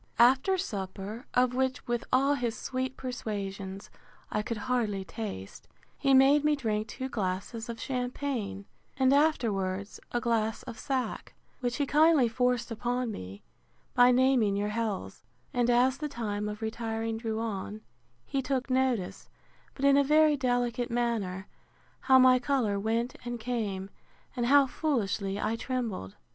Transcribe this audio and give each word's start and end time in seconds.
After 0.17 0.57
supper, 0.57 1.27
of 1.35 1.53
which, 1.53 1.85
with 1.87 2.03
all 2.11 2.33
his 2.33 2.57
sweet 2.57 2.97
persuasions, 2.97 3.91
I 4.31 4.41
could 4.41 4.57
hardly 4.65 5.05
taste, 5.05 5.67
he 5.95 6.15
made 6.15 6.43
me 6.43 6.55
drink 6.55 6.87
two 6.87 7.07
glasses 7.07 7.69
of 7.69 7.77
champaign, 7.77 8.65
and, 8.97 9.13
afterwards, 9.13 9.99
a 10.11 10.19
glass 10.19 10.63
of 10.63 10.79
sack; 10.79 11.35
which 11.59 11.75
he 11.75 11.85
kindly 11.85 12.27
forced 12.27 12.71
upon 12.71 13.11
me, 13.11 13.43
by 13.93 14.09
naming 14.09 14.55
your 14.55 14.69
healths: 14.69 15.23
and 15.53 15.69
as 15.69 15.99
the 15.99 16.09
time 16.09 16.49
of 16.49 16.63
retiring 16.63 17.17
drew 17.17 17.39
on, 17.39 17.81
he 18.25 18.41
took 18.41 18.71
notice, 18.71 19.29
but 19.75 19.85
in 19.85 19.97
a 19.97 20.03
very 20.03 20.35
delicate 20.35 20.89
manner, 20.89 21.45
how 21.99 22.17
my 22.17 22.39
colour 22.39 22.79
went 22.79 23.15
and 23.23 23.39
came, 23.39 23.91
and 24.35 24.47
how 24.47 24.65
foolishly 24.65 25.39
I 25.39 25.55
trembled. 25.55 26.15